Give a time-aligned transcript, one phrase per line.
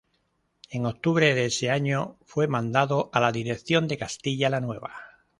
[0.71, 4.95] En octubre de ese año fue mandado a la dirección de Castilla la Nueva.